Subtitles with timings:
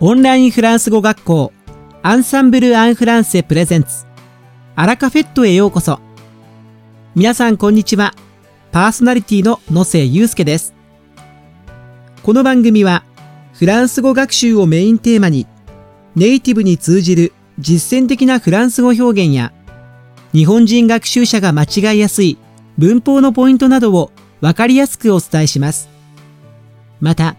[0.00, 1.52] オンラインフランス語学校
[2.04, 4.06] アンサンブル・アン・フランセプレゼンツ
[4.76, 5.98] アラカフェットへようこそ。
[7.16, 8.14] 皆さんこんにちは。
[8.70, 10.72] パーソナリティの野瀬祐介です。
[12.22, 13.02] この番組は
[13.54, 15.48] フランス語学習をメインテーマに
[16.14, 19.52] ネイティブに通じる実践的なフランス語表現や
[20.32, 22.38] 日本人学習者が間違いやすい
[22.76, 25.88] 文法のポイントなどをわかりやすくお伝えします。
[27.00, 27.34] また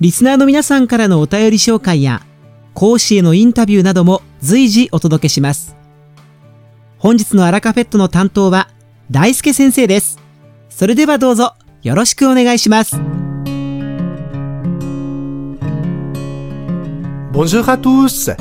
[0.00, 2.22] リスナーの皆さんからのお便り紹介や、
[2.72, 5.74] 講師へのインタビューなども随時お届けします。
[6.98, 8.68] 本日のアラカフェットの担当は、
[9.10, 10.20] 大輔先生です。
[10.70, 12.96] それではどうぞ、よろしくお願いします。
[17.32, 18.36] Bonjour à tous!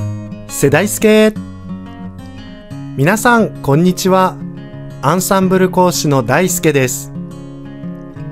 [0.47, 1.33] c'est 大輔
[2.97, 4.37] 皆さん、こんにちは。
[5.01, 7.11] アンサンブル講師の大輔です。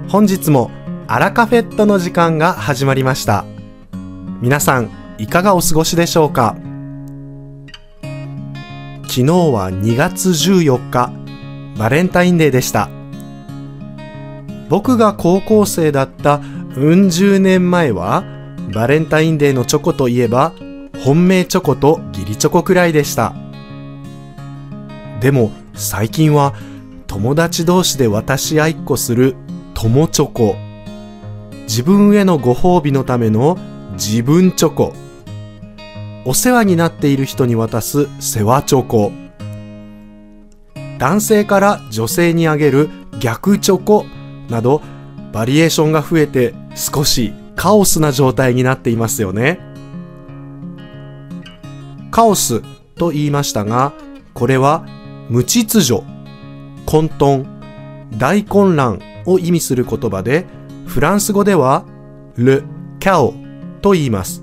[0.09, 0.69] 本日も
[1.07, 3.45] アラカフェットの時間が始まりました。
[4.41, 4.89] 皆さん、
[5.19, 6.55] いかがお過ごしでしょうか？
[9.03, 11.13] 昨日は2月14日、
[11.77, 12.89] バレンタインデーでした。
[14.67, 16.41] 僕が高校生だった
[16.75, 18.23] うん十年前は、
[18.73, 20.53] バレンタインデーのチョコといえば、
[21.03, 23.35] 本命チョコと義理チョコくらいでした。
[25.21, 26.55] でも最近は
[27.05, 29.35] 友達同士で渡し合いっこする
[29.75, 30.55] 友チョコ
[31.67, 33.57] 自分へのご褒美のための
[33.93, 34.93] 自分チョコ。
[36.23, 39.11] お世話になっている人に渡す世話チョコ。
[40.99, 44.05] 男性から女性にあげる逆チョコ
[44.49, 44.81] など
[45.33, 49.59] バリエーションが増えて少しカオスな状態になっていますよね。
[52.11, 52.61] カオス
[52.95, 53.91] と言いましたが
[54.33, 54.85] これは
[55.29, 56.03] 無秩序
[56.85, 57.45] 混沌
[58.17, 60.45] 大混乱を意味する言葉で
[60.95, 61.83] フランス語では、
[62.37, 62.63] ル・
[63.01, 63.33] キャオ
[63.81, 64.41] と言います。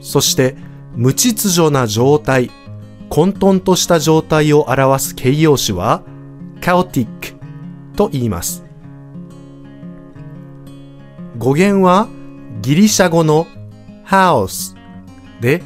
[0.00, 0.56] そして、
[0.96, 2.50] 無秩序な状態、
[3.08, 6.02] 混沌とした状態を表す形容詞は、
[6.60, 7.38] カオティック
[7.96, 8.64] と言います。
[11.38, 12.08] 語源は、
[12.60, 13.46] ギリシャ語の
[14.02, 14.74] ハウス
[15.40, 15.62] で、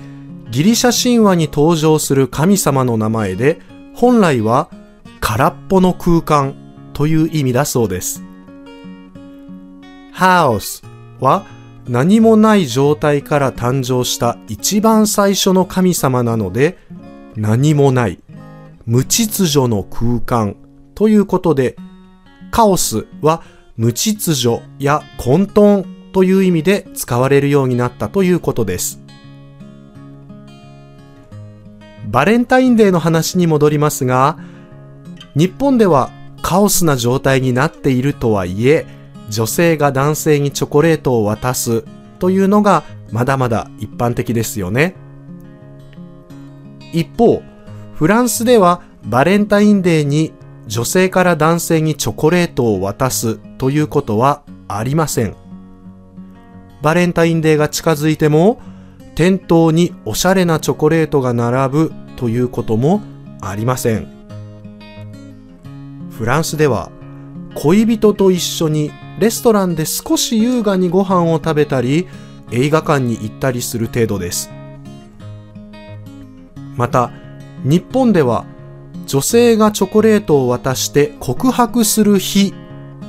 [0.50, 3.62] ギリシャ神話に登場する神様の名前で、
[3.94, 4.68] 本来は
[5.20, 8.22] 空っぽの空間という意味だそうです。
[10.14, 10.84] House
[11.20, 11.44] は
[11.86, 16.78] 何もない状態から誕生した一番最初の神様なので
[17.36, 18.18] 何もない
[18.86, 20.56] 無秩序の空間
[20.94, 21.76] ということで
[22.50, 23.42] カオスは
[23.76, 29.00] 無秩序や混沌という意味で使われるようになったということです。
[32.06, 34.38] バレンタインデーの話に戻りますが、
[35.34, 36.10] 日本では
[36.42, 38.86] カオスな状態になっているとはいえ、
[39.28, 41.84] 女性が男性にチョコレートを渡す
[42.18, 44.94] というのがまだまだ一般的ですよね。
[46.92, 47.42] 一方、
[47.94, 50.32] フランスではバレンタインデーに
[50.66, 55.34] 女性から男性にチョコレートを渡すということはありません。
[56.82, 58.60] バレンタインデーが近づいても
[59.14, 63.00] 店頭におしゃれなチョコレートが並ぶということも
[63.40, 64.08] ありません。
[66.10, 66.90] フランスでは
[67.54, 72.08] 恋人と一緒にレストランで少し優雅にご飯を食べたり、
[72.50, 74.50] 映画館に行ったりする程度です。
[76.76, 77.10] また、
[77.64, 78.44] 日本では
[79.06, 82.52] 女性がチョコレートを渡して告白する日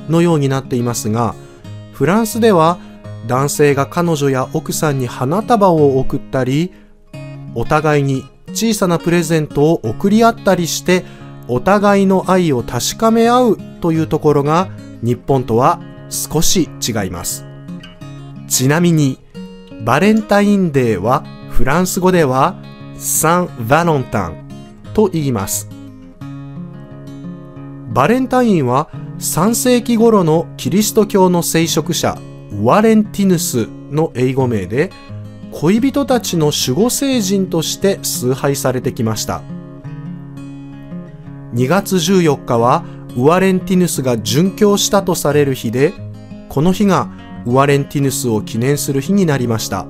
[0.08, 1.34] のようになっていますが、
[1.92, 2.78] フランスでは
[3.26, 6.72] 男性が彼女や奥さんに花束を贈ったり、
[7.54, 11.04] お互いに小さなプレゼントを贈り合ったりして、
[11.48, 14.68] お互いの愛を確かめ合うというところが
[15.02, 17.46] 日本とは少し違います。
[18.48, 19.18] ちなみに、
[19.84, 22.56] バレンタインデーはフランス語では
[22.96, 24.46] サン・ヴァロンタン
[24.94, 25.68] と言います。
[27.92, 32.18] バレンタインは3世紀頃のキリスト教の聖職者
[32.62, 34.90] ワレンティヌスの英語名で
[35.52, 39.42] 恋人たちの守護聖人として崇拝されてきました。
[41.54, 42.84] 2月14日は
[43.16, 45.94] ウアレンティヌスが殉教したとされる日で、
[46.50, 47.08] この日が
[47.46, 49.86] ウアレンティヌスを記念する日になりました。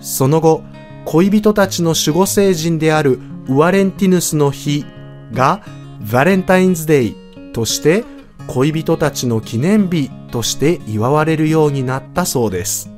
[0.00, 0.62] その後、
[1.04, 4.86] 恋人たちの守護聖人であるウアレンティヌスの日
[5.32, 5.62] が
[6.10, 7.16] バレンタインズデイ
[7.52, 8.04] として
[8.46, 12.90] 恋人たちの記念日として祝われるようになったそうです。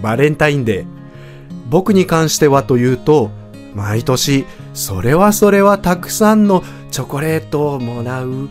[0.00, 0.86] バレンタインデー。
[1.68, 3.30] 僕に関してはというと、
[3.74, 8.48] 毎年、それはそれはたくさんのチョコレートをもらう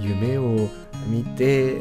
[0.00, 0.68] 夢を
[1.08, 1.76] 見て、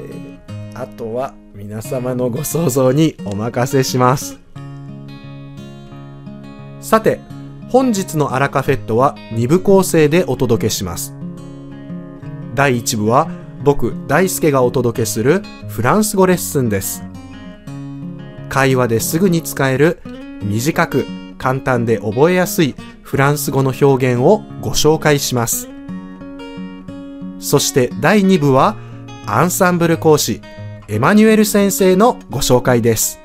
[0.73, 4.39] あとは皆様のご想像にお任せします。
[6.81, 7.19] さて、
[7.69, 11.13] 本日のアラカフェットは2部構成でお届けします。
[12.55, 13.29] 第1部は
[13.63, 17.03] 僕大輔がお届けするフランス語レッスンです。
[18.49, 20.01] 会話ですぐに使える
[20.41, 21.05] 短く
[21.37, 22.75] 簡単で覚えやすい
[23.07, 25.69] フランス語の表現をご紹介します。
[27.39, 28.75] そして第2部は
[29.25, 30.41] アンサンブル講師
[30.89, 33.21] エマニュエル先生のご紹介です。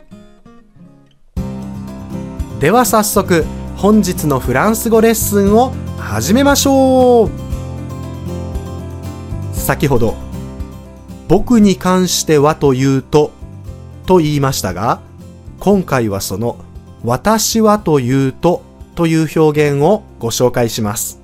[2.61, 3.45] では早速
[3.77, 7.31] 本日のフランス語レッスンを始めましょう
[9.53, 10.15] 先ほど
[11.27, 13.33] 僕に関してはというと
[14.07, 15.01] と言いましたが
[15.59, 16.57] 今回はその
[17.03, 18.63] 私はというと
[18.95, 21.21] という表現をご紹介します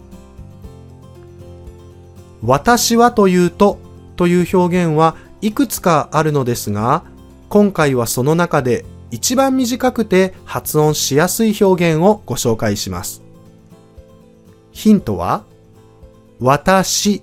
[2.43, 3.79] 私はというと
[4.17, 7.05] という表現はいくつかあるのですが
[7.49, 13.23] 今回はその中で一番短くて発音しやすい表現をご紹介します。
[14.70, 15.44] ヒントは、
[16.41, 17.23] 私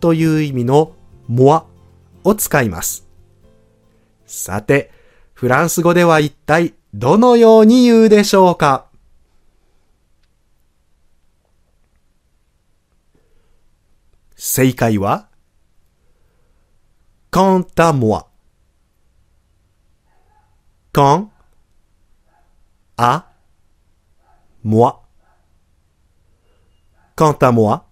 [0.00, 0.92] という意味の
[1.28, 1.66] モア
[2.24, 3.06] を使います。
[4.26, 4.90] さて、
[5.34, 8.85] フランス語では一体どのように言うでしょうか？
[14.36, 15.28] 正解は、
[17.30, 18.28] quant à moi
[20.92, 21.30] quant
[22.96, 23.26] à
[24.62, 25.02] moi.
[27.14, 27.86] quant à moi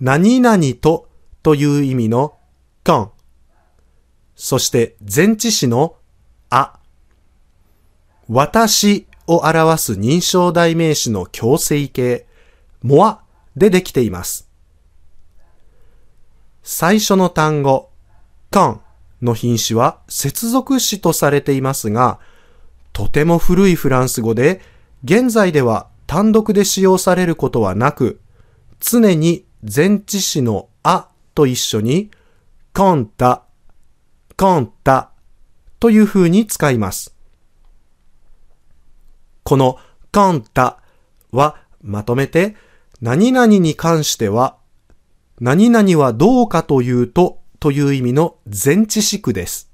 [0.00, 1.08] 何々と
[1.42, 2.38] という意味の
[2.84, 3.10] quand
[4.36, 5.96] そして前置詞の
[6.50, 6.78] あ
[8.28, 12.26] 私を表す認証代名詞の強制形
[12.84, 13.18] moi
[13.56, 14.48] でできています。
[16.62, 17.90] 最初の単語
[18.50, 18.78] quand
[19.20, 22.18] の品詞は接続詞とされていますが、
[22.92, 24.60] とても古いフランス語で、
[25.04, 28.20] 現在では単独で使用されることはなく、
[28.80, 32.10] 常に前置詞のあと一緒に、
[32.74, 33.44] コンタ、
[34.36, 35.10] コンタ
[35.80, 37.14] という風に使います。
[39.44, 39.78] この
[40.12, 40.78] コンタ
[41.30, 42.56] はまとめて、
[43.02, 44.56] 何々に関しては、
[45.40, 49.68] 何々はどうかというとという意味の前置詞句です。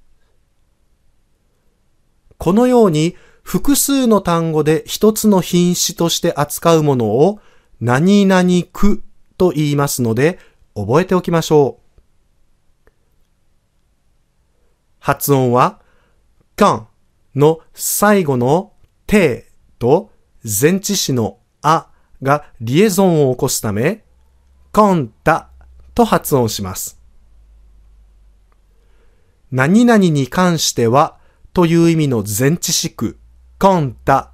[2.38, 7.38] このように複数の単語で一つの品詞として扱うものを
[7.82, 9.02] 何々句
[9.36, 10.38] と言いますので
[10.74, 11.80] 覚えておきましょ
[12.86, 12.90] う。
[15.00, 15.82] 発音は、
[16.56, 16.88] カン
[17.34, 18.72] の最後の
[19.06, 20.10] てと
[20.42, 21.90] 前置詞のあ
[22.22, 24.04] がリエゾンを起こすため、
[24.72, 25.50] コンタ
[25.94, 26.98] と発音します。
[29.50, 31.18] 何々に関しては
[31.52, 33.18] という意味の前置詞句、
[33.58, 34.32] コンタ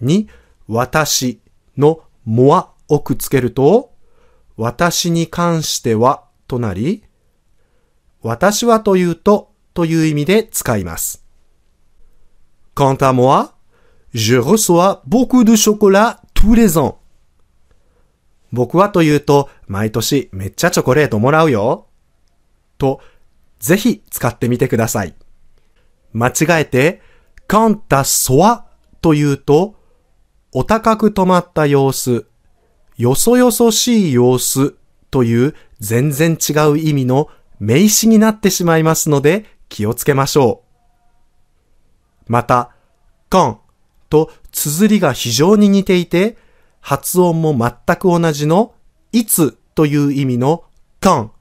[0.00, 0.28] に
[0.66, 1.40] 私
[1.76, 3.92] のモアをくっつけると、
[4.56, 7.04] 私に関してはとなり、
[8.22, 11.22] 私はというとという意味で使います。
[12.74, 13.52] Quant à moi,
[14.12, 16.96] je reçois beaucoup de chocolat tous les ans.
[18.56, 21.88] 僕はというと、毎年めっちゃチョコレートもらうよ。
[22.78, 23.00] と、
[23.60, 25.14] ぜひ使ってみてください。
[26.14, 27.02] 間違えて、
[27.46, 28.66] カンタソワ
[29.02, 29.76] というと、
[30.52, 32.26] お高く止まった様子、
[32.96, 34.74] よそよそしい様子
[35.10, 37.28] という全然違う意味の
[37.60, 40.62] 名詞になってしまいますので気をつけましょ
[42.26, 42.32] う。
[42.32, 42.74] また、
[43.28, 43.60] カン
[44.08, 46.38] と綴りが非常に似ていて、
[46.88, 48.72] 発音も全く同じの
[49.10, 50.62] いつという意味の
[51.00, 51.32] カン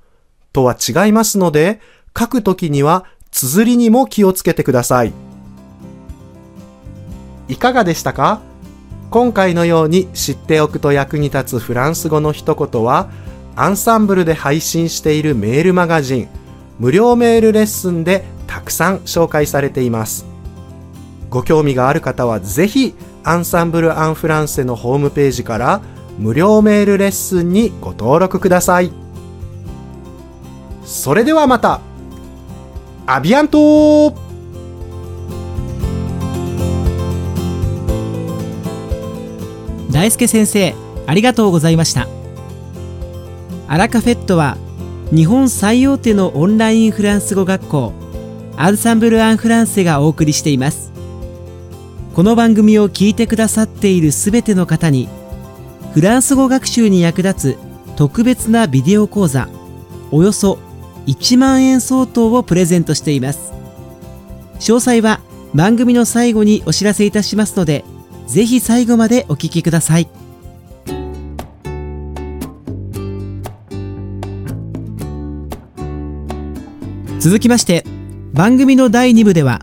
[0.54, 1.82] とは違いますので、
[2.18, 5.14] 書くときには綴りにも気をつけてください。
[7.48, 8.42] いかがでしたか？
[9.12, 13.12] 今回のように知っておくと役に立つフランス語の一言は、
[13.56, 16.28] アンサンブルで配信しているメールマガジン、
[16.80, 20.25] 無料メールレッスンでたくさん紹介されています。
[21.30, 22.96] ご興味がある方はぜひ、
[23.27, 25.82] アンサンブル・アン・フランセのホームページから
[26.20, 28.91] 無料メールレッスンにご登録ください。
[30.86, 31.82] それではまた
[33.08, 34.13] アビアント
[39.91, 40.75] 大輔先生
[41.08, 42.08] ありがとうございました。
[43.67, 44.58] アラカフェットは
[45.12, 47.94] 日本最大手のオンラインフランス語学校
[48.55, 50.95] アンサンブル・アン・フランセがお送りしています。
[52.15, 55.10] この番組を聞いてくださっているすべての方に
[55.93, 57.57] フランス語学習に役立つ
[57.98, 59.50] 特別なビデオ講座
[60.12, 60.57] およそ
[61.07, 63.51] 1万円相当をプレゼントしています。
[64.60, 65.19] 詳細は
[65.53, 67.84] 番組の最後にお知らせいたしますので
[68.27, 70.07] ぜひ最後までお聞きください。
[77.19, 77.84] 続きまして
[78.31, 79.60] 番組の第2部では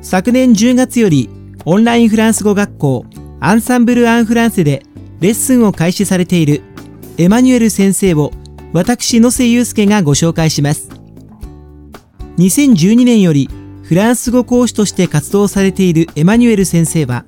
[0.00, 1.30] 昨年10月より
[1.64, 3.06] オンラインフランス語学校
[3.38, 4.82] アンサンブル・アン・フランセで
[5.20, 6.62] レッスンを開始されている
[7.18, 8.32] エマニュエル先生を
[8.72, 10.88] 私野瀬祐介がご紹介します。
[12.38, 13.48] 2012年より
[13.84, 17.26] フランス語講師として活動されているエマニュエル先生は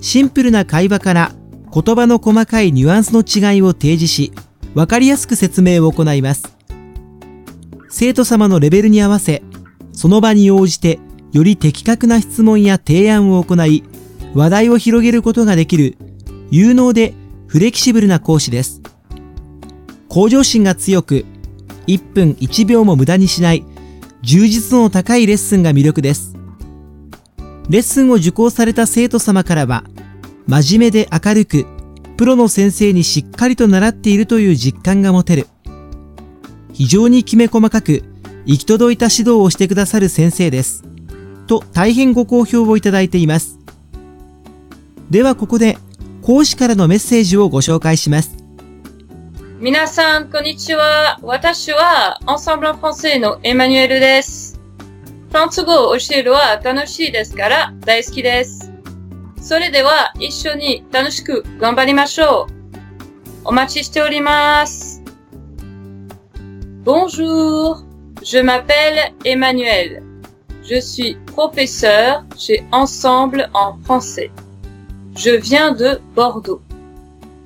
[0.00, 1.32] シンプルな会話から
[1.72, 4.32] 言葉の細かいニュアンスの違いを提示し
[4.74, 6.56] 分かりやすく説明を行います。
[7.88, 9.42] 生徒様のレベルに合わせ
[9.92, 10.98] その場に応じて
[11.32, 13.84] より的確な質問や提案を行い
[14.34, 15.96] 話題を広げることができる
[16.50, 17.14] 有能で
[17.46, 18.82] フレキシブルな講師です
[20.08, 21.24] 向上心が強く
[21.86, 23.64] 1分1秒も無駄にしない
[24.22, 26.34] 充実度の高いレッスンが魅力です。
[27.70, 29.84] レッスンを受講された生徒様からは、
[30.46, 31.66] 真面目で明るく、
[32.16, 35.46] プロの先生にしっかりと習っているという実感が持てる。
[36.72, 38.02] 非常にきめ細かく、
[38.44, 40.89] 行き届いた指導をしてくださる先生です。
[41.50, 43.58] と大変ご好評をいただいています。
[45.10, 45.76] ではここで、
[46.22, 48.36] 講師からのメッセージをご紹介します。
[49.58, 51.18] 皆さん、こんにちは。
[51.22, 54.60] 私は、エンサンブルフランセのエマニュエルです。
[55.28, 58.70] フランス語を教えるは楽しいですから大好きです。
[59.40, 62.52] それでは、一緒に楽しく頑張りましょう。
[63.46, 65.02] お待ちしております。
[66.84, 67.82] Bonjour,
[68.22, 70.09] je m'appelle Emmanuel.
[70.69, 74.31] Je suis professeur chez Ensemble en français.
[75.15, 76.61] Je viens de Bordeaux.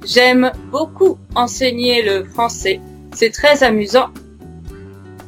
[0.05, 2.79] J'aime beaucoup enseigner le français.
[3.13, 4.07] C'est très amusant.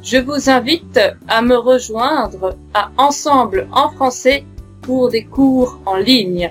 [0.02, 0.98] Je vous invite
[1.28, 4.44] à me rejoindre à Ensemble en français
[4.80, 6.50] pour des cours en ligne.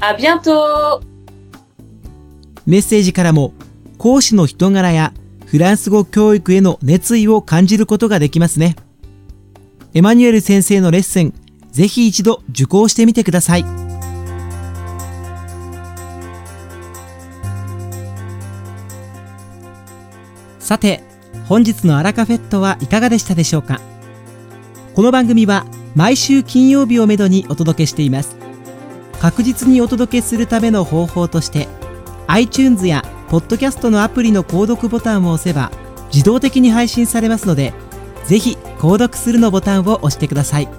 [0.00, 1.00] À bientôt!
[2.64, 3.52] メッセージからも
[3.98, 5.12] 講師の人柄や
[5.46, 8.76] フランス語教育への熱意を感じることができますね。
[9.97, 11.33] エマニュエル先生のレッスン、
[11.71, 13.65] ぜひ一度受講してみてください。
[20.59, 21.01] さて、
[21.47, 23.81] 本日のアラカフェットはいかがでしたでしょうか？
[24.93, 28.35] この番組は毎週金曜日をめどにお届けしています。
[29.19, 31.67] 確実にお届けするための方法として
[32.27, 35.71] iTunes や Podcast のアプリの購読ボタンを押せば
[36.13, 37.73] 自動的に配信されますので
[38.25, 40.69] ぜひ購読するのボタンを押してください。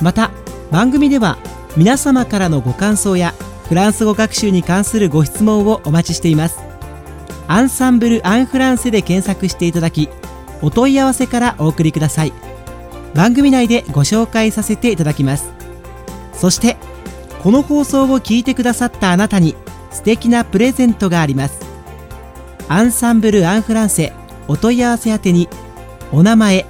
[0.00, 0.30] また
[0.70, 1.38] 番組では
[1.76, 3.34] 皆様からのご感想や
[3.68, 6.58] フランス語学習に関するご質問をお待ちしています。
[7.46, 10.08] アンサンブル・アン・フランセで検索していただき
[10.62, 12.32] お問い合わせからお送りください。
[13.14, 15.52] 番組内でご紹介させていただきます。
[16.32, 16.76] そして
[17.42, 19.54] この放送を聞いてくださったあなたに
[19.90, 21.60] 素敵なプレゼントがあります。
[22.68, 24.12] アンサンブル・アン・フランセ
[24.48, 25.48] お問い合わせ宛てに
[26.12, 26.66] お名前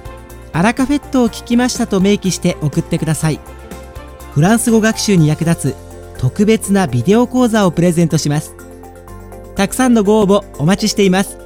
[0.55, 3.41] アラカフェットを聞きましたと明記して送ってください。
[4.33, 5.75] フランス語学習に役立つ
[6.17, 8.55] 特別なビデオ講座をプレゼントします。
[9.55, 11.37] たくさんのご応募お待ちしています。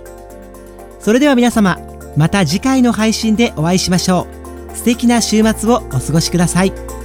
[1.00, 1.80] それでは皆様
[2.16, 4.28] また次回の配信でお会いしましょ
[4.72, 4.78] う。
[4.78, 6.99] 素敵な週末をお過ごしください。